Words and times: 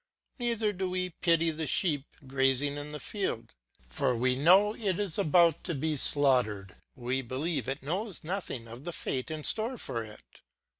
Neither 0.39 0.73
do 0.73 0.89
we 0.89 1.11
pity 1.21 1.51
the 1.51 1.67
sheep 1.67 2.07
grazing 2.25 2.75
in 2.75 2.91
the 2.91 2.99
field, 2.99 3.53
though 3.97 4.15
we 4.15 4.35
know 4.35 4.73
it 4.73 4.97
is 4.99 5.19
about 5.19 5.63
to 5.65 5.75
be 5.75 5.95
slaughtered, 5.95 6.69
for 6.69 6.77
we 7.03 7.21
believe 7.21 7.67
it 7.67 7.83
knows 7.83 8.23
nothing 8.23 8.67
of 8.67 8.83
the 8.83 8.93
fate 8.93 9.29
in 9.29 9.43
store 9.43 9.77
for 9.77 10.03
it. 10.03 10.41